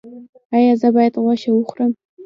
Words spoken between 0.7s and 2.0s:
زه باید غوښه وخورم؟